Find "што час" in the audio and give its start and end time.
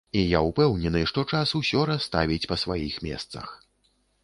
1.11-1.51